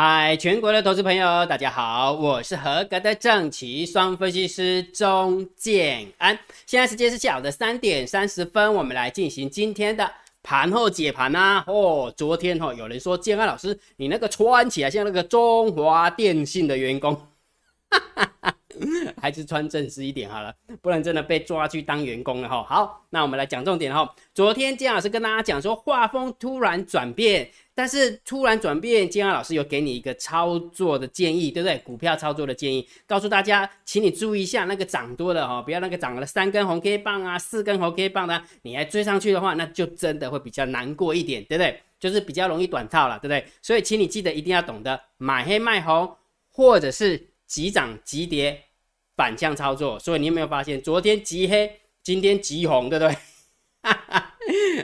[0.00, 6.38] 嗨，全国的投资朋友，大家好，我是合格的正奇双分析师钟建安。
[6.66, 10.08] 现在时间是下午的三点三十分，我们来进行今天的
[10.40, 11.64] 盘后解盘呐。
[11.66, 17.12] 哦，昨天哦，有人说建安老师，你那个穿起来像那个中华电信的员工。
[17.90, 18.54] 哈哈哈。
[19.20, 22.62] 还是穿正式一点好了，不然真的被抓去当员工了哈。
[22.62, 24.14] 好，那我们来讲重点哈。
[24.32, 31.78] 昨天建老师跟大家讲说，画风突然转变，但是突然转变，姜老师有给你一个操作的建议，对不对？
[31.78, 41.80] 股票操作的建议，告诉大家，请你注意一下那个涨多的哈，不要那个涨了三根红 K 棒啊，四根红 K 棒的，你还追上去的话，那就真的会比较难过一点，对不对？
[42.00, 43.46] 就是比较容易短套了，对不对？
[43.62, 46.16] 所以，请你记得一定要懂得买黑卖红，
[46.50, 48.64] 或者是急涨急跌。
[49.16, 53.16] 反向操作，所以你有没有发现，昨天急黑，今天急红，对不对？
[53.82, 54.27] 哈哈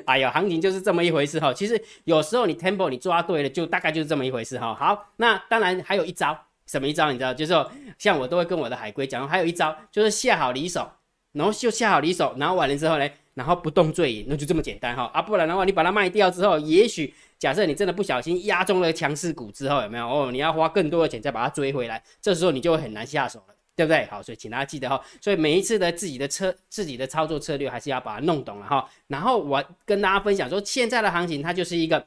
[0.06, 1.52] 哎呦，行情就是这么一回事哈。
[1.52, 4.74] 其实有时候你 tempo 你抓对了，就大概就是这么一回事哈。
[4.74, 7.10] 好，那当然还有一招，什么一招？
[7.12, 10.90] 你知道，就是说，像我都会跟我的海龟讲，还有一招就是下好离手，
[11.32, 15.10] 然后就下好离手，然后完了之后呢，然后不动最赢，那就这么简单哈。
[15.12, 20.06] 啊，不然的话，你把它卖掉之后，也许假设你真的不小心压中了强势股之后，有没有？
[20.08, 23.54] 哦，你要花更多的钱再把它追回来，这时候你就会很难下手了。
[23.76, 24.06] 对不对？
[24.06, 25.00] 好，所以请大家记得哈。
[25.20, 28.88] 所以每一次的自己的策、自己的操作策略，还是要把它弄懂了哈。
[29.08, 32.06] 然后我跟大家分享说，现在的行情它就是一个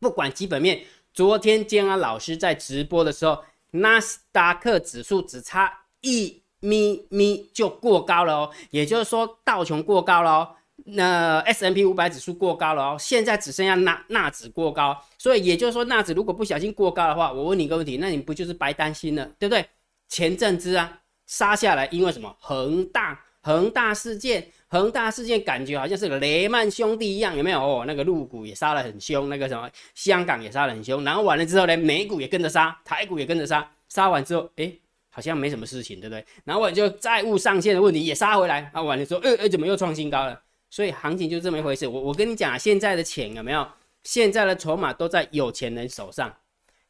[0.00, 0.82] 不管基本面。
[1.12, 15.00] 昨天建安老师在直播的时候，纳斯达克指数只差一咪咪就过高了哦，也就是说道琼过高了哦，那 S M P 五百指数过高了哦，现在只剩下纳纳指过高。
[15.16, 19.64] 所以也就是说，纳指如果不小心过高的话，我问你一个问题，那你不就是白担心了，对不对？
[20.08, 22.34] 前阵子啊，杀下来，因为什么？
[22.38, 27.60] 恒大，恒大事件，恒大事件，感觉好像是雷曼兄弟一样，有没有？
[27.60, 34.72] 哦，那个陆股也杀得很凶，那个什么，香港也杀得很凶，然后完了之后呢，美股也跟着杀，台股也跟着杀，杀完之后，哎，
[35.10, 36.24] 好像没什么事情，对不对？
[36.44, 40.40] 然后完就债务上限的问题也杀回来，啊，完了之后，哎哎，怎么又创新高了？
[40.70, 41.86] 所以行情就这么一回事。
[41.86, 43.66] 我我跟你讲啊，现在的钱有没有？
[44.02, 46.34] 现在的筹码都在有钱人手上，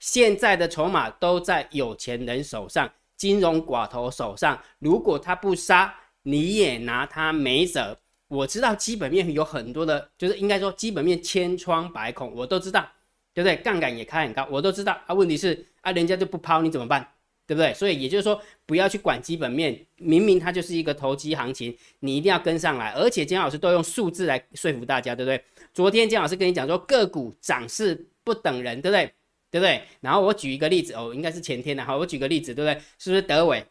[0.00, 2.90] 现在的筹码都在有钱人手上。
[3.16, 7.98] 金融寡头手上，如果他不杀，你也拿他没辙。
[8.28, 12.88] 我知道基本面有很多的，就是应该说基本面千疮百孔，我都知道，
[13.32, 13.56] 对不对？
[13.56, 14.98] 杠杆也开很高，我都知道。
[15.06, 17.06] 啊，问题是啊，人家就不抛，你怎么办？
[17.46, 17.74] 对不对？
[17.74, 22.92] 所以也就是说，不要去管基本面，明明它就是一个投机行情，你一定要跟上来。
[22.92, 25.44] 而且姜老师都用数字来说服大家，对不对？
[25.74, 29.12] 昨天姜老师跟你讲说，个股涨势不等人，对不对？
[29.54, 29.80] 对不对？
[30.00, 31.96] 然后我举一个例子哦，应该是前天的哈。
[31.96, 32.82] 我举个例子，对不对？
[32.98, 33.64] 是不是德伟？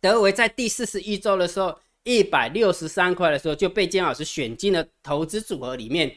[0.00, 6.10] 德伟在第四十一周的时候，一百六十三块的时候就被金老师选进了投资组合里面。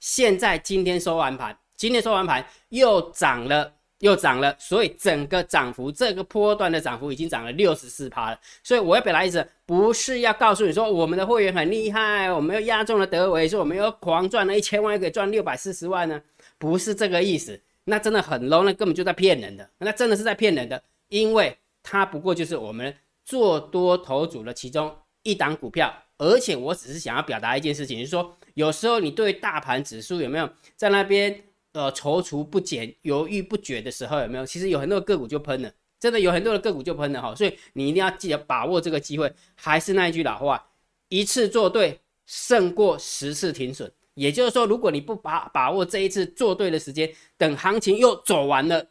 [0.00, 8.40] 现在今天收完盘，今天收完盘又涨了，又涨了，所以整个涨幅这个波段的涨幅已经涨了六十四趴了。
[8.64, 16.20] 所以我要表达意思，不是要告诉你说我们的会员很厉害，我们又压中了德伟，说我们又狂赚了一千万，又可以赚六百四十万呢？
[16.58, 17.60] 不是这个意思。
[17.84, 34.46] 那真的很 low，那根本就在骗人的，那真的是在骗人的，因为它不过就是我们做多头组的其中一档股票，而且我只是想要表达一件事情，就是说有时候你对大盘指数有没有在那边呃踌躇不前、犹豫不决的时候，有没有？
[34.46, 35.70] 其实有很多个股就喷了，
[36.00, 39.32] 真的有很多的个股就喷了哈，所以你一定要记得把握这个机会。
[39.54, 40.70] 还是那一句老话，
[41.08, 43.92] 一次做对胜过十次停损。
[44.14, 48.86] 也就是说，如果你不把把握这一次做对的时间，等行情又走完了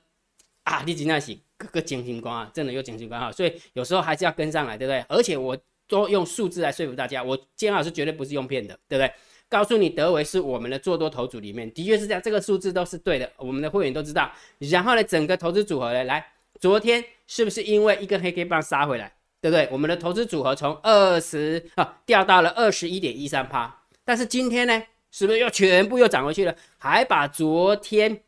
[0.63, 5.05] 啊，你今天是各个惊心光啊，真的有惊心光啊，所以有时候还是要跟上来，对不对？
[5.07, 5.57] 而且我
[5.87, 9.11] 都用数字来说服大家，我今天老师绝对不是用骗的，对不对？
[9.49, 14.31] 告诉你德维是我们的做多头组里面的确是这样，这个数字都是对的，我们的会员都知道。
[14.57, 16.25] 然后呢，整个投资组合呢，来，
[16.59, 19.69] 昨天是不是因为一根黑 K 棒杀回来，对不对？
[19.71, 24.83] 我们的投资组合从二十啊掉到了二十一点一三趴，但是今天呢？
[25.13, 26.55] 是不是又全部又涨回去了？
[26.79, 28.19] 还把昨天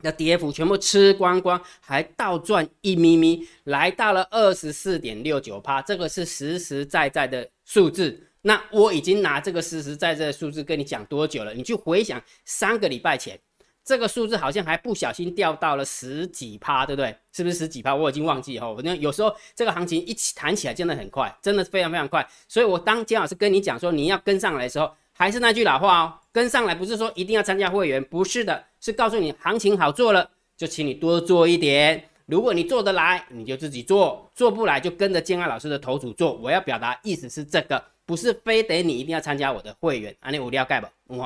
[0.00, 8.28] 的跌幅全部吃光光，还倒赚一咪咪，来到了二十四点六九趴，这个是实实在在的数字。
[8.42, 11.54] 那我已经拿这个实实在在的数字跟你讲多久了？
[11.54, 13.40] 你去回想三个礼拜前，
[13.82, 17.16] 这个数字好像还不小心掉到了十几趴，对不对？
[17.32, 17.94] 是不是十几趴？
[17.94, 18.74] 我已经忘记哈。
[18.74, 22.28] 反正有时候这个行情一起弹起来真的很快，真的是非常非常快。
[22.46, 24.94] 所以我当姜老师跟你讲说你要跟上来的时候。
[25.20, 32.02] 还是那句老话哦，跟上来不是说一定要参加会员，不是的，是告诉你行情好做了，就请你多做一点。
[32.24, 36.32] 如果你做得来，你就自己做；做不来，就跟着建安老师的头组做。
[36.36, 40.16] 我要表达意思是这个，不是非得你一定要参加我的会员。
[40.20, 41.18] 啊，你五六盖吧，嗯，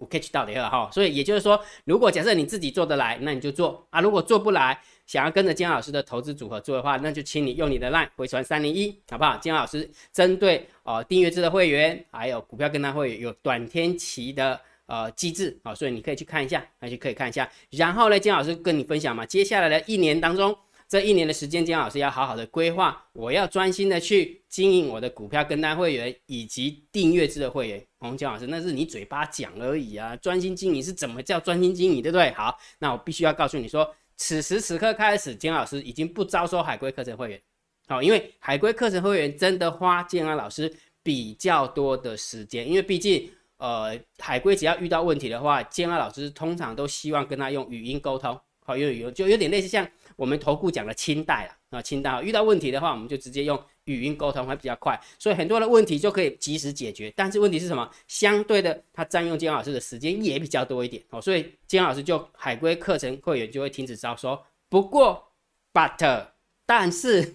[0.00, 9.36] 我 catch 到的哈，所以也就是说，如果假设你自己做得来，那你就做啊；如果做不来，想要跟着姜老师的投资组合做的话，那就请你用你的 line 回传三零一，好不好？
[9.36, 17.46] 姜老师针对哦订阅制的会员，还有股票跟单会有短天期的呃机制啊，所以你可以去看一下，那就可以看一下。
[17.70, 20.56] 然后呢，姜老师跟你分享嘛，接下来的一年当中。
[20.90, 27.86] 这一年的时间，姜老师要好好的规划，我要专心的去经营我的股票跟单会员以及订阅制的会员。
[27.98, 32.32] 洪姜老师，那是你嘴巴讲而已啊，专心经营是怎么叫专心经营，对不对？
[32.32, 37.40] 好，那我必须要告诉你说，此时此刻开始，姜老师已经不招收海归课程会员，
[37.86, 48.36] 好，因为海归课程会员真的花建安老师比较多的时间，因为毕竟，呃，海归只要遇到问题的话，建安老师通常都希望跟他用语音沟通，
[48.70, 49.86] 好，用语就有点类似像。
[50.16, 57.10] 我们投顾讲的清代了啊，清代遇到问题的话，我们就直接用语音沟通会比较快，所以很多的问题就可以及时解决。
[57.16, 57.90] 但是问题是什么？
[58.06, 64.38] 相对的，它占用金老师的时间也比较多一点哦，所以金老师就海归课程会员就会停止招收。
[64.68, 65.26] 不过
[65.72, 66.26] ，but，
[66.66, 67.32] 但是，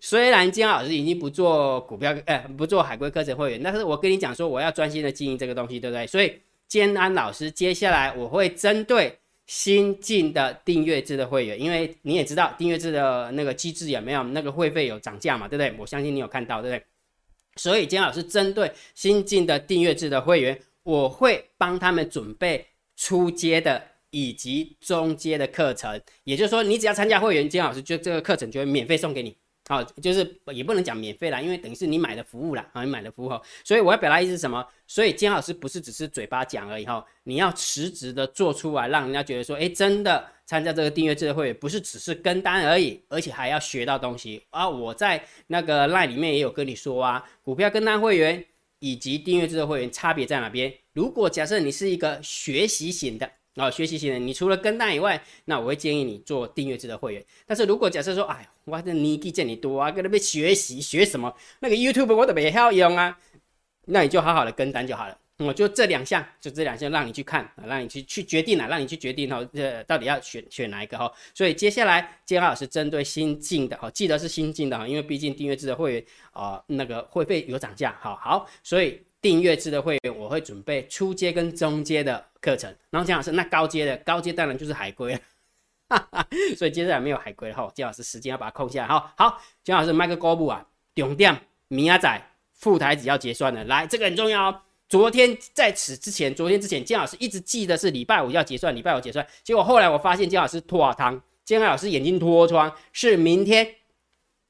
[0.00, 6.06] 虽然金老师已经不做股票，呃，不做海归课程会员，但是我跟你讲说，我要专心的经营这个东西，对不对？
[6.06, 9.14] 所以，坚安老师接下来我会针对。
[9.50, 15.74] 新进的订阅制的会员，因为你也知道订阅制的那个机制也没有那个会费有涨价嘛，对不对？
[15.76, 16.86] 我相信你有看到，对不对？
[17.56, 22.64] 所以金老师针对新进的订阅制的会员，我会帮他们准备
[22.96, 29.36] 初阶的以及中阶的课程，也就是说，你只要参加会员，金老师就这个课程就会免费送给你。
[29.70, 34.66] 好，就是也不能讲免费啦，因为等于是你买的服务啦，啊，你买的服务，所以我要表达意思是什么？
[34.88, 44.68] 所以金老师不是只是嘴巴讲而已哈，你要实质的做出来，让人家觉得说，哎，真的参加这个订阅制的会员，不是只是跟单而已，而且还要学到东西啊！
[44.68, 48.44] 我在那个 line 里面也有跟你说啊，股票跟单会员
[48.80, 50.74] 以及订阅制的会员差别在哪边？
[50.94, 53.30] 如果假设你是一个学习型的。
[53.56, 57.24] 啊，学习型的，你除了跟单以外，那我会建议你做订阅制的会员。
[57.44, 61.34] 但是如果假设说，哎，我这年纪见你多啊，跟那边学习学什么？
[61.58, 63.18] 那个 YouTube 我都没好用啊，
[63.86, 65.18] 那你就好好的跟单就好了。
[65.38, 71.12] 我就这两项，就这两项让你去看啊，让你去去决定了，让你去决定哦，这到底要选选哪一个哈。
[71.34, 79.02] 所以接下来，建浩老师针对新进的哈，记得是新进的哈，因为毕竟订阅制的会员啊，那个会费有涨价，好好，所以。
[79.20, 85.20] 订阅制的会员，我会准备初阶跟中阶的课程，然后姜老师那高阶的高阶当然就是海龟了，
[86.56, 91.38] 所以接下来没有海龟哈，姜老师时间要把它空下来，哈好，姜老师麦克高布啊，重点
[91.68, 92.22] 米亚仔
[92.52, 94.62] 副台子要结算了，来这个很重要哦。
[94.88, 103.76] 昨天在此之前，昨天之前姜老师一直记得是礼拜五要结算，礼拜五结算，结果后来我发现姜老师拖汤，姜老师眼睛脱窗，是明天，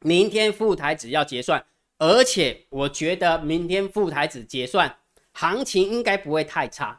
[0.00, 1.62] 明天副台子要结算。
[2.00, 4.96] 而且我觉得明天富台子结算
[5.34, 6.98] 行情应该不会太差，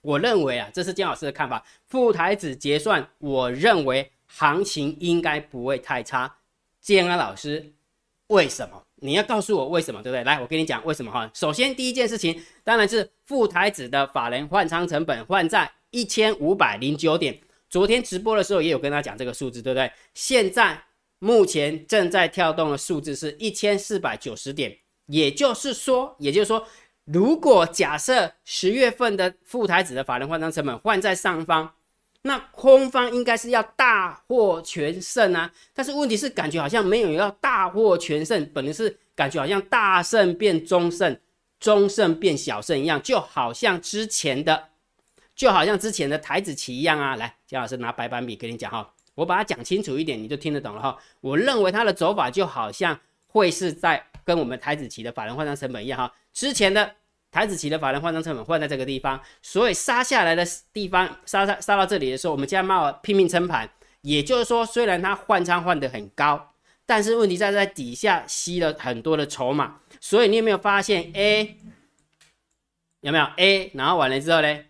[0.00, 1.62] 我认为啊，这是姜老师的看法。
[1.86, 6.36] 富台子结算，我认为行情应该不会太差。
[6.80, 7.74] 建安老师，
[8.28, 8.82] 为什么？
[8.96, 10.24] 你要告诉我为什么，对不对？
[10.24, 11.30] 来，我跟你讲为什么哈。
[11.34, 17.38] 首先第一件事情，当然是富台子的法人换仓成本换在一千五百零九点。
[17.68, 19.92] 昨天直播的时候也有跟他讲这个数字，对不对？
[20.14, 20.82] 现在。
[21.18, 26.66] 目前正在跳动的数字是一千四百九十点，也就是说，也就是说，
[27.04, 31.74] 如果假设十月份的副台子的法人换仓成本换在上方，
[32.22, 35.52] 那空方应该是要大获全胜啊。
[35.72, 41.18] 但是问题是，感觉好像没有要大获全胜，本来是感觉好像大胜变中胜，
[41.58, 44.68] 中胜变小胜一样，就好像之前的，
[45.34, 47.16] 就好像之前的台子棋一样啊。
[47.16, 48.94] 来，姜老师拿白板笔跟你讲哈。
[49.18, 50.96] 我把它讲清楚一点，你就听得懂了哈。
[51.20, 52.96] 我认为它的走法就好像
[53.26, 56.14] 会是在跟我们台子期的法人换仓成本一样哈。
[56.32, 56.94] 之前的
[57.32, 63.68] 台子期的法人换仓成本换在这个地方，所以杀下来的地方杀杀杀到这里的时候，我们家猫拼命撑盘。
[64.02, 66.54] 也就是说，虽然它换仓换得很高，
[66.86, 69.80] 但是问题在在底下吸了很多的筹码。
[70.00, 71.56] 所以你有没有发现 A
[73.00, 73.72] 有没有 A？
[73.74, 74.60] 然后完了之后呢，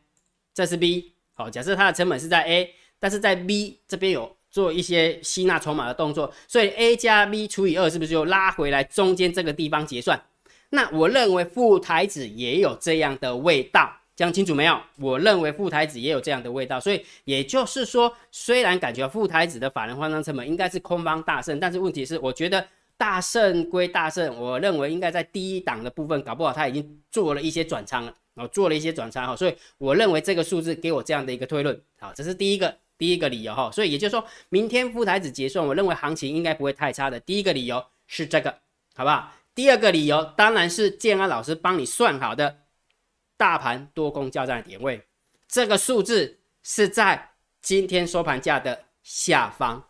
[0.54, 1.12] 这是 B。
[1.34, 4.37] 好，假设它的成本是在 A，但是在 B 这边有。
[4.50, 10.20] 做一些吸纳筹码的动作，所以 A 加 B 除以二是不是就拉回来中间这个地方结算？
[10.70, 14.80] 那我认为副台子也有这样的味道，讲清楚没有？
[14.96, 32.76] 我认为副台子也有这样的味道，所以也就是说，虽然感觉副台子的法人换仓成本应该是空方大胜，但是问题是，我觉得大胜归大胜，我认为应该在第一档的部分，搞不好他已经做了一些转仓了，哦做了一些转仓哈，所以我认为这个数字给我这样的一个推论，好，这是第一个。
[32.98, 37.18] 第一个理由哈，所以也就是说明天富台子结算，我认为行情应该不会太差的。
[37.20, 38.58] 第一个理由是这个，
[38.94, 39.32] 好不好？
[39.54, 42.58] 第二个理由当然是建安老师帮你算好的
[43.36, 45.00] 大盘多空交战的点位，
[45.48, 47.30] 这个数字是在
[47.62, 49.84] 今天收盘价的下方，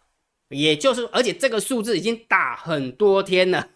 [0.50, 3.70] 也就是而且这个数字已经打很多天了。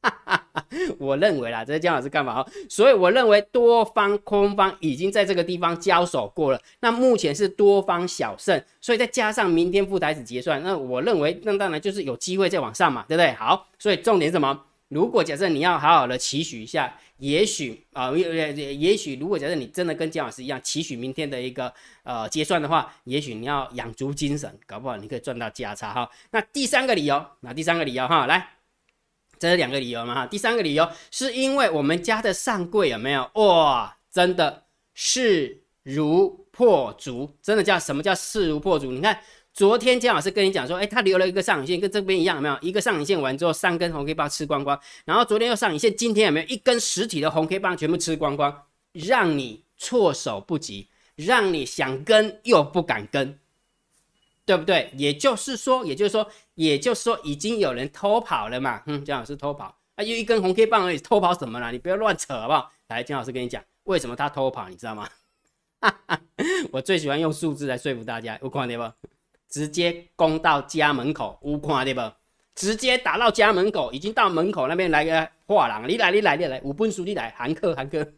[0.98, 2.44] 我认为啦，这是姜老师干嘛？
[2.68, 13.32] 所以我认为多方空方已经在这个地方交手过了，那目前是多方小胜，所以再加上明天副台子结算，那我认为那当然就是有机会再往上嘛，对不对？
[13.32, 14.64] 好，所以重点什么？
[14.88, 21.72] 如果假设你要好好的期许一下，也许啊，也也也许如果假设你真的跟姜老师一样期许明天的一个
[22.04, 26.08] 呃结算的话，也许你要养足精神，搞不好你可以赚到价差哈。
[26.30, 28.48] 那第三个理由，那第三个理由哈，来。
[29.38, 33.96] 这是两个理由嘛哈，第三个理由是因为我们家的上柜有没有哇？
[34.10, 34.64] 真的
[34.94, 38.90] 势如破竹，真的叫什么叫势如破竹？
[38.90, 39.20] 你看
[39.52, 42.58] 昨天姜老师跟你讲说，哎，他留了一个上影线，跟这边一样，有没有？
[42.60, 53.38] 一个上影线完之后，三根红 K 棒吃光光，然后昨天又上影线，今天有没有一根实体的红 K 棒全部吃光光，让你措手不及，让你想跟又不敢跟。
[54.48, 54.90] 对不对？
[54.96, 58.82] 也就是说，也就是说，也就是说，已经有人偷跑了嘛？
[58.86, 61.70] 嗯，姜老师偷跑啊，就一根红 K 棒而已，偷跑什么了？
[61.70, 62.72] 你不要乱扯好不好？
[62.88, 65.06] 来，姜老师跟你讲，为什么他偷跑，你知道吗？
[66.72, 68.94] 我最喜欢用数字来说服大家，有看到不？
[69.50, 72.14] 直接攻到家门口，有看到不？
[72.54, 78.10] 直接打到家门口，已经到门口那边来个画廊，你来，你来，你来，五本书你来，韩克，韩克。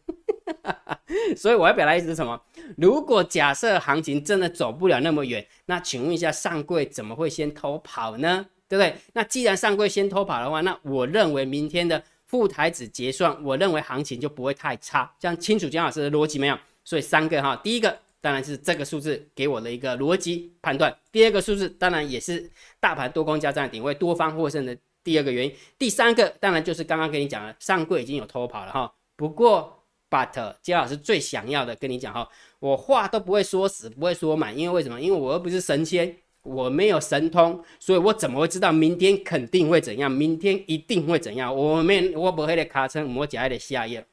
[1.36, 2.40] 所以我要表达意思是什么？
[2.76, 8.46] 如果假设行情真的走不了那么远，那请问一下上柜怎么会先偷跑呢？
[8.68, 8.94] 对不对？
[9.14, 15.12] 那既然上柜先偷跑的话，那我认为明天的副台子结算，我认为行情就不会太差。
[15.18, 16.56] 这样清楚姜老师的逻辑没有？
[16.84, 22.48] 所以三个哈，第一个当然是这个数字给我的一个逻辑判断，第二个数字当然也是
[22.78, 28.94] 大盘多空交战点位多方获胜的第二个原因，第三个当然就是刚刚跟你讲了，上柜已经有偷跑了哈。
[29.16, 29.76] 不过。
[30.10, 35.00] But 姜老师最想要的跟你讲哈，我话都不会说死，不会说满，因为为什么？
[35.00, 40.10] 因为我又不是神仙，我没有神通，所以我怎么会知道明天肯定会怎样？
[40.10, 41.54] 明天一定会怎样？
[41.54, 44.04] 我没我不会的卡车，我脚还得下夜。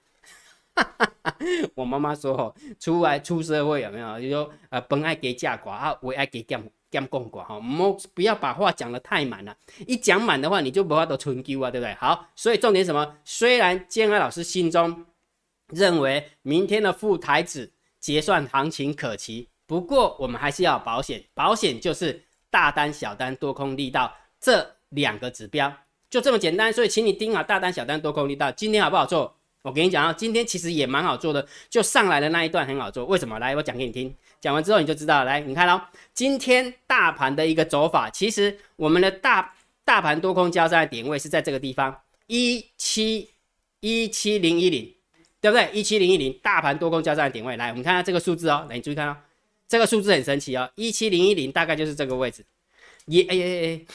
[1.74, 4.22] 我妈妈说吼，出来出社会有没有？
[4.22, 11.96] 就说呃，本爱给价寡啊，为爱给减减共寡哈，莫不要把话讲的太满了，一讲满的话，你就不法都存丢啊，对不对？
[11.96, 13.16] 好，所以重点什么？
[13.26, 15.04] 虽然建安老师心中。
[15.74, 25.74] 认为明天的副台子结算行情可期，不过我们还是要保险，保险就是大单、小单、多空力道这两个指标，
[26.10, 26.72] 就这么简单。
[26.72, 28.52] 所以，请你盯好大单、小单、多空力道。
[28.52, 29.36] 今天好不好做？
[29.64, 33.04] 我跟你讲啊，今天其实也蛮好做的，就上来的那一段很好做。
[33.04, 33.38] 为什么？
[33.40, 34.16] 来，我讲给你听。
[34.40, 35.26] 讲完之后你就知道。
[35.26, 35.82] 来，你看哦，
[36.14, 43.32] 今天大盘的一个走法，其实我们的大大盘多空交战的点位是在这个地方，一七
[43.82, 44.94] 一七零一零。
[45.48, 45.80] 对不对？
[45.80, 48.66] 一七零一零大盘多空交战的点位，来，我们看下这个数字哦。
[48.70, 49.16] 来，你注意看哦，
[49.66, 50.70] 这个数字很神奇哦。
[50.76, 52.44] 一七零一零大概就是这个位置。
[53.06, 53.86] 耶哎哎哎，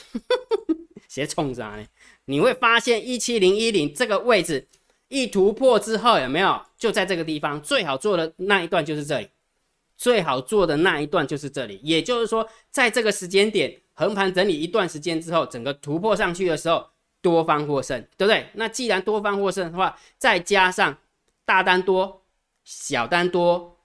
[1.07, 1.85] 斜冲啥呢？
[2.25, 4.67] 你会发现一七零一零这个位置
[5.09, 6.63] 一突破之后，有没有？
[6.79, 9.29] 就在这个地方，最好做的那一段就是这里，
[9.99, 11.79] 最好做的那一段就是这里。
[11.83, 16.89] 也就是说，在这个时间点横盘整理一段时间之后，整个突破上去的时候，
[17.21, 18.47] 多方获胜，对不对？
[18.55, 20.97] 那既然多方获胜的话，再加上
[21.45, 22.23] 大单多，
[22.65, 23.79] 小单多，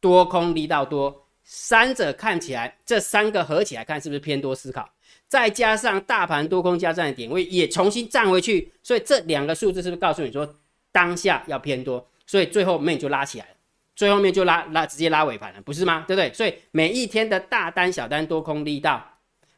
[0.00, 4.88] 多空力道多，三者看起来，这三个合起来看是不是偏多思考？
[5.28, 10.54] 再加上大盘多空交战的点位也重新站回去，所以这两个数字是不是告诉你说
[10.92, 12.06] 当下要偏多？
[12.26, 13.52] 所以最后面就拉起来了，
[13.94, 16.04] 最后面就拉拉直接拉尾盘了，不是吗？
[16.06, 16.32] 对不对？
[16.32, 19.04] 所以每一天的大单、小单、多空力道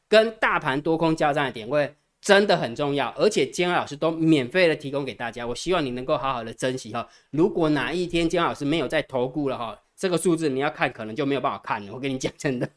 [0.08, 1.94] 跟大盘多空交战的点位。
[2.20, 7.08] 真的很重要，而且姜老师都免费的提供给大家，我希望你能够好好的珍惜哈。
[7.30, 11.92] 如果哪一天姜老师没有再投顾了哈，这个数字你要看可能就没有办法看了。
[11.92, 12.68] 我跟你讲真的，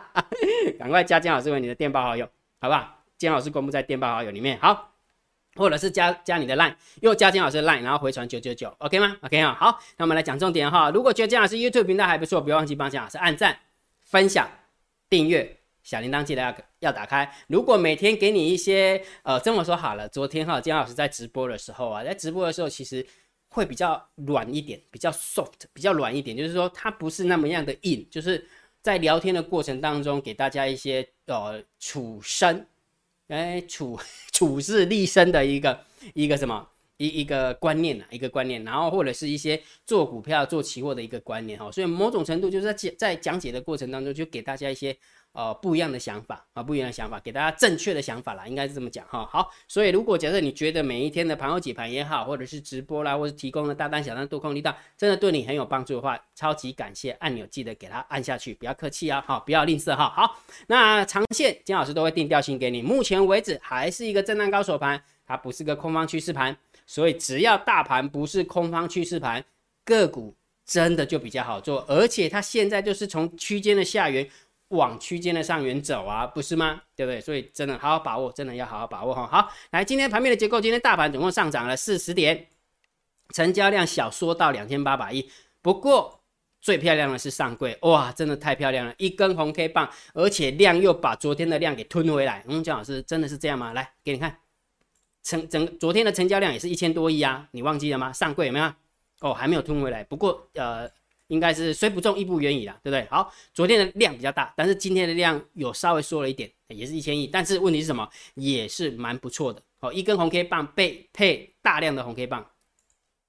[0.78, 2.26] 赶快加姜老师为你的电报好友，
[2.60, 3.04] 好不好？
[3.18, 4.94] 姜老师公布在电报好友里面，好，
[5.54, 10.90] 或者是加加你的 line，又加姜老师的 line，然后回传九九九，OK 吗？OK 啊，好，那我们来讲重点哈。
[10.90, 13.56] 如果觉得姜老师 YouTube 频道还不错，不要忘记帮姜老师按赞、
[14.02, 14.48] 分享、
[15.08, 15.61] 订阅。
[15.82, 17.28] 小铃铛记得要要打开。
[17.48, 23.04] 如果每天给你一些，呃，这么说好了，昨天哈姜老师在直播的时候啊，在直播的时候其实
[23.48, 28.46] 会比较软一点，比较 soft，比较软一点，就是说它不是那么样的硬，就是
[28.80, 32.64] 在聊天的过程当中给大家一些呃处身，
[33.26, 33.98] 哎处
[34.32, 35.80] 处事立身的一个
[36.14, 44.96] 一个什么一一个观念啊，一个观念，然后或者是一些做股票做期货的一个观念哈，所以某种程度就是在讲在讲解的过程当中就给大家一些。
[45.32, 49.28] 呃不一样的想法啊，不一样的想法，给大家正确的想法啦，应该是这么讲哈。
[49.30, 60.08] 好，所以如果假设你觉得每一天的盘后解盘也好，或者是直播啦，或者提供的大单小单多空力道，真的对你很有帮助的话，超级感谢按钮记得给它按下去，不要客气啊，好，不要吝啬哈。
[60.08, 66.56] 好，那长线金老师都会定调性给你，目前为止还是一个震荡高手盘，它不是个空方趋势盘。
[66.84, 69.42] 所以只要大盘不是空方趋势盘，
[69.84, 70.34] 个股
[70.66, 74.28] 真的就比较好做，而且它现在就是从区间的下缘
[74.72, 76.82] 往区间的上缘走啊，不是吗？
[76.94, 77.20] 对不对？
[77.20, 79.26] 所以真的好好把握，真的要好好把握哈。
[79.26, 82.48] 好，来今天盘面的结构，今天大盘总共上涨了四十点，
[83.32, 85.30] 成交量小缩到两千八百亿。
[85.60, 86.20] 不过
[86.60, 92.44] 最漂亮的是上柜，哇，真的太漂亮了，一根红 K 棒，而且量又把昨天的量给吞回来。
[92.48, 93.72] 嗯，姜老师真的是这样吗？
[93.72, 94.38] 来给你看。
[95.24, 98.12] 成整昨天的成交量也是一千多亿啊，你忘记了吗？
[98.12, 98.72] 上柜有没有？
[99.20, 100.02] 哦，还没有吞回来。
[100.02, 100.90] 不过呃，
[101.32, 103.08] 应该是虽不中亦不远矣啦，对不对？
[103.10, 107.26] 好，昨天的量比较大，但是今天的量有稍微缩了一点，也是一千亿。
[107.26, 108.06] 但是问题是什么？
[108.34, 109.62] 也是蛮不错的。
[109.80, 112.46] 哦，一根红 K 棒被配大量的红 K 棒，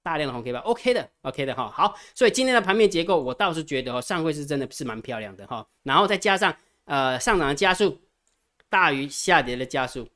[0.03, 1.71] 大量的红 K 棒，OK 的，OK 的哈。
[1.73, 5.65] 好，所以今天的盘面结构，我倒是觉得哦，上会是真的是蛮漂亮的哈。
[5.83, 8.01] 然后再加上呃上涨的加速
[8.69, 10.09] 大于下跌的加速。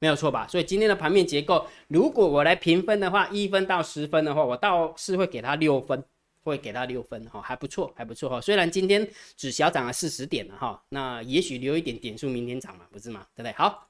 [0.00, 0.48] 没有错吧？
[0.48, 6.02] 所以今天的盘面结构，如果我来评分的话，一分到十分的话，我倒是会给它六分，
[6.42, 8.40] 会给到六分哈，还不错，还不错哈。
[8.40, 13.26] 虽然今天只小涨了四十点了哈，那也许留一点点数，明天涨嘛，不是吗？
[13.34, 13.52] 对不对？
[13.52, 13.88] 好，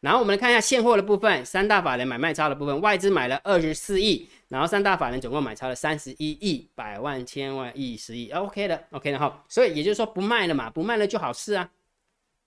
[0.00, 9.44] 然后我们来看一下现货的部分，三大法人买卖超的部分，外资买了二十四亿，然后三大法人总共买超了三十一亿，百万、千万、亿、十亿，OK 的，OK 的哈。
[9.48, 11.70] 所以也就是说不卖了嘛，不卖了就好事啊，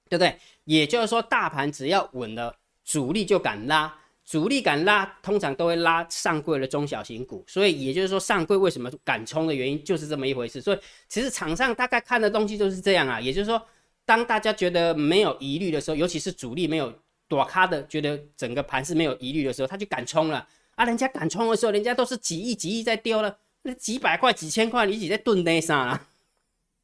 [0.09, 0.37] 对不对？
[0.65, 2.55] 也就是说大盘只要稳了。
[2.85, 3.98] 主力就敢拉，
[4.29, 10.61] 主力敢拉，通常都会拉上柜的中小型股，所以也就是说上柜为什么敢冲的原因就是这么一回事。
[10.61, 13.59] 所以其实场上大概看的东西就是这样啊，也就是说，
[14.05, 16.93] 当大家觉得没有疑虑的时候，尤其是主力没有
[17.27, 20.85] 躲咖的，觉得整个盘是没有疑虑的时候，他就敢冲了啊。
[20.85, 26.07] 人家敢冲的时候，人家都是几亿几亿在丢了，那几百块几千块，你一直在蹲那上了。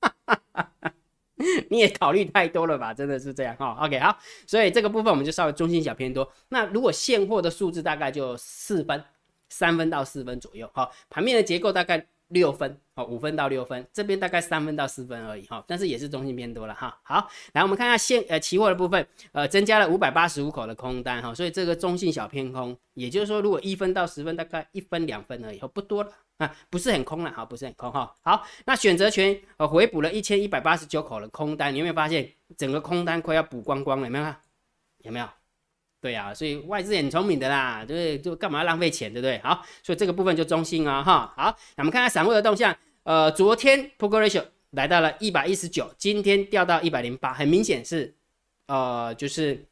[1.69, 3.77] 你也考虑太多了吧，真的是这样哈。
[3.81, 4.17] OK，好，
[4.47, 6.31] 所以这个部分我们就稍微中心小偏多。
[6.49, 9.03] 那如果现货的数字大概就四分，
[9.49, 10.69] 三分到四分左右。
[10.73, 15.63] 好，盘面的结构大概六分，哦，五分到六分，这边大概三分到四分而已哈。
[15.67, 16.97] 但是也是中心偏多了哈。
[17.03, 26.09] 好，来我们看一下现呃期货的部分，呃增加了五百八十五口的空单哈，所以这个中性小偏空，也就是说如果一分到十分大概一分两分而已，不多了。
[26.37, 28.13] 啊，不是很空了，好，不是很空哈。
[28.21, 34.07] 好，那选择权呃回补了一千一百八十九口的空单，你有没有发现整个空单快要补光光了？
[34.07, 34.25] 有没有？
[35.03, 35.29] 有没有？
[36.01, 38.19] 对呀，所以外资很聪明的啦，对不对？
[38.19, 39.39] 就干嘛浪费钱，对不对？
[39.39, 41.33] 好，所以这个部分就中性啊，哈。
[41.37, 48.13] 好，那我们看看散户的动向，呃，昨天 p o g r a t i o n 来到了一百一十九，今天掉到一百零八，很明显是
[48.67, 49.65] 呃，就是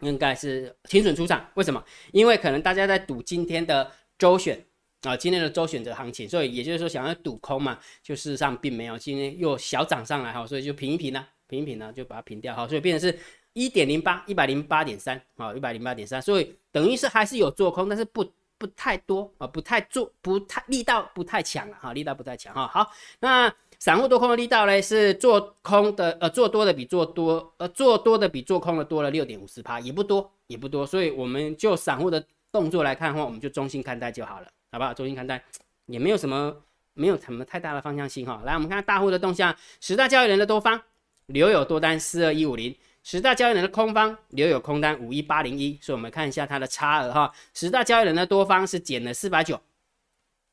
[0.00, 1.46] 应该是停损出场。
[1.54, 1.84] 为什么？
[2.12, 4.64] 因为可能大家在赌今天的周选。
[5.02, 13.18] 啊，今天的周选择行情，所以也就是说想要赌空嘛，就事实上并没有，今天又小涨上来哈，所以就平一平呢，平一平呢就把它平掉哈，所以变成是
[13.54, 18.22] 一点零八，一百零八点三，啊，一百零八点三，所以等于是还是有做空，但是不
[18.58, 22.66] 不太多啊，不太做，不太力道不太强了哈，力道不太强哈。
[22.68, 34.46] 好，那散户多空的力道呢，是做空的呃做多的比做多呃做多的比做空的多了六点五十趴，也不多也不多，所以我们就散户的动作来看的话，我们就中性看待就好了。
[34.72, 34.94] 好不好？
[34.94, 35.42] 中心看待，
[35.86, 36.56] 也没有什么，
[36.94, 38.40] 没有什么太大的方向性哈。
[38.44, 40.80] 来，我们看大户的动向，十大交易人的多方
[41.26, 45.78] 留有多单四二一五零，十大交易人的空方留有空单五一八零一。
[45.82, 49.60] 所以我们看一下它的差额哈，十大交易人的多方是减了四百九，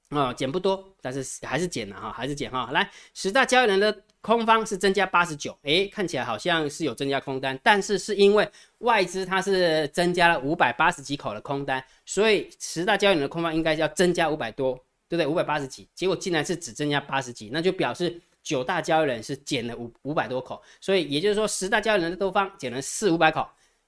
[0.09, 2.69] 哦，减不多，但是还是减了哈，还是减哈。
[2.71, 8.45] 来，十大交易人的空方是增加八十九，诶，看起来好像是有增加空单，但是是因为
[8.79, 11.81] 外资它是增加了五百八十几口的空单。
[12.05, 14.73] 所以十大交易人的空方应该要增加五百多，
[15.07, 15.25] 对不对？
[15.25, 20.61] 五百八十几，结果竟然是只增加八十几，那就表示九大交易人是减了五五百多口。
[20.81, 23.47] 所以也就是说，十大交易人的多方减了四五百口，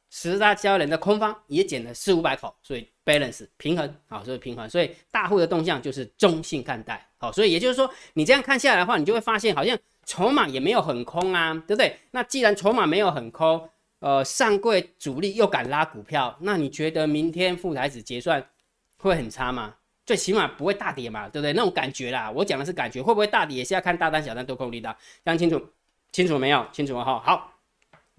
[0.09, 4.69] 十大交易人的空方也减了四五百口，所以 balance 平衡，好，所以平衡。
[4.69, 9.77] 所以大户的动向就是中性看待，好，所以也就是说，你这样看下来的话，你就会发现好像
[10.09, 11.95] 筹码也没有很空啊，对不对？
[12.09, 13.69] 那既然筹码没有很空。
[13.99, 18.41] 呃，上柜主力又敢拉股票，那你觉得明天富台子结算
[18.97, 19.75] 会很差吗？
[20.05, 21.51] 最起码不会大跌嘛，对不对？
[21.51, 24.95] 那种感觉啦，我讲的是感觉，会不会大跌也是要看大单、小单、多空力道，
[25.25, 25.61] 讲清楚，
[26.13, 26.65] 清楚没有？
[26.71, 27.53] 清楚哈，好，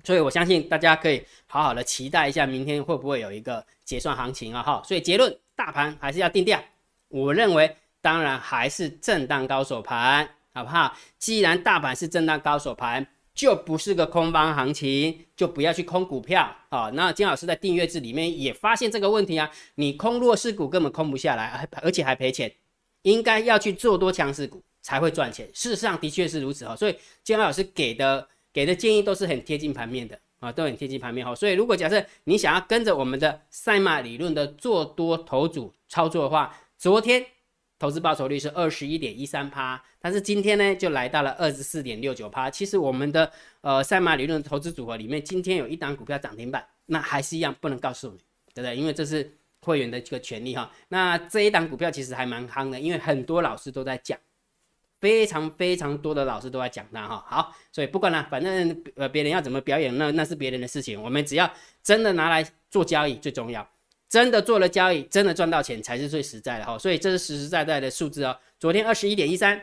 [0.05, 6.63] 所以我相信大家可以好好的期待一下明天会不会有一个结算行情啊，哈，所以结论，大盘还是要定调，
[7.09, 10.29] 我认为当然还是震荡高手盘，
[10.61, 10.97] 好不好？
[11.19, 13.07] 既然大盘是震荡高手盘。
[13.33, 16.91] 就不是个空方行情，就不要去空股票啊。
[16.93, 22.53] 那金老师在订阅制里面也发现这个问题啊，你空弱势股根本空不下来，而且还赔钱，
[23.03, 25.49] 应该要去做多强势股才会赚钱。
[25.55, 31.35] 事实上的确是如此哈，所以金老师给的给的建议都是很贴近盘面的啊，都很贴近盘面哈。
[31.35, 37.25] 所以如果假设你想要跟着我们的赛马理论的做多头组操作的话，昨天。
[37.81, 42.51] 投资报酬率是二十一点一三趴，但是今天呢就来到了二十四点六九趴。
[42.51, 48.19] 其实我们的呃赛马理论投资组合里面，今天有一档股票涨停板，那还是一样不能告诉你，
[48.53, 48.77] 对不对？
[48.77, 50.71] 因为这是会员的这个权利哈。
[50.89, 54.19] 那这一档股票其实还蛮夯的，因为很多老师都在讲，
[55.01, 57.25] 非常非常多的老师都在讲它哈。
[57.27, 61.51] 好，所以不管了，反正呃别人要怎么表演，那那是别人的事情，我们只要
[61.83, 63.67] 真的拿来做交易最重要。
[64.11, 68.37] 真的做了交易，真的赚到钱才是最实在的哈，所以这是实实在在的数字哦。
[68.59, 69.59] 昨天二十一点一三，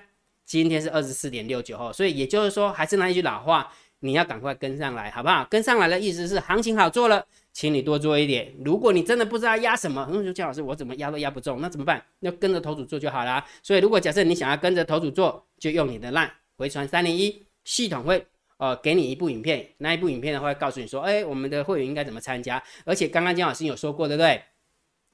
[0.46, 5.46] 今天是二十四点六九哈，所以也就是说，还是那一句老话，你要赶快跟上来，好不好？
[5.50, 8.56] 跟上来的意思是行情好做了，请你多做一点。
[8.64, 12.02] 如果你真的不知道压什么，嗯，姜老师我怎么压都压不中，那怎么办？
[12.22, 13.46] 要跟着头主做就好啦。
[13.62, 18.26] 所以如果假设你想要跟着头主做，就用你的 line 回传三零一，系统会。
[18.58, 22.62] 呃，给你一部影片，那一部影片的话，告诉你说，哎，我们的会员应该怎么参加？
[22.86, 24.42] 而且刚刚姜老师有说过，对不对？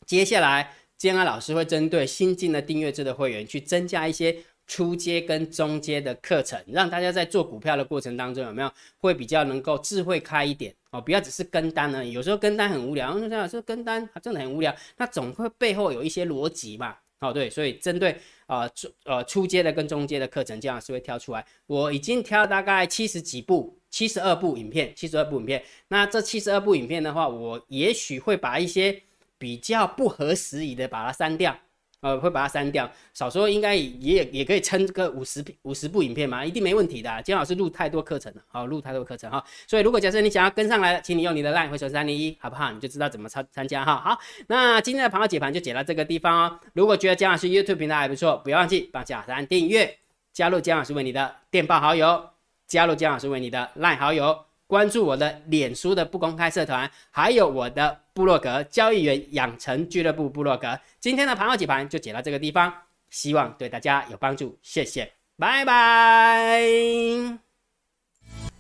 [0.05, 11.01] 接下来姜老师会针对新进的订阅制的会员，去增加一些初阶跟中阶的课程，让大家在做股票的过程当中，有没有会比较能够智慧开一点哦？
[11.01, 16.95] 不要只是跟单而已，有时候跟单很无聊，姜老师跟单真的很无聊，那总会背后有一些逻辑嘛。
[17.23, 21.45] 哦，对，所以针对啊初呃初阶的跟中阶的课程，这样是会挑出来。
[21.65, 25.63] 我已经挑大概七十几部，七十二部影片，七十二部影片。
[25.87, 29.01] 那这七十二部影片的话，我也许会把一些
[29.37, 31.57] 比较不合时宜的把它删掉。
[32.03, 37.21] 呃，会把它删掉，少说应该也也可以撑个五十五十部影片嘛，一定没问题的。
[37.21, 39.41] 金老师录太多课程了，好，录太多课程哈。
[39.65, 42.73] 所以如果假设你想要跟上来的，请你用你的 line 回手三零一，好不好？
[42.73, 43.95] 你就知道怎么参参加哈。
[43.95, 46.59] 好，那今天的盘后解盘就解到这个地方哦。
[46.73, 49.97] 如果觉得姜老师 YouTube 频道还不错，不要忘记帮姜老师按订阅，
[50.33, 52.31] 加入姜老师为你的电报好友，
[52.67, 54.37] 加入姜老师为你的 line 好友。
[54.67, 60.79] 关注我的脸书的不公开社团，还有我的部落格交易员养成俱乐部部落格。
[60.99, 62.71] 今天的盘后解盘就解到这个地方，
[63.09, 66.61] 希望对大家有帮助，谢谢，拜拜。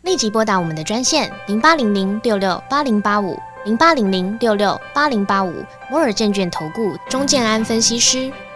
[0.01, 8.31] 立即拨打我们的专线零八零零六六八零八五零八零零六六八零八五摩尔证券投顾钟建安分析师。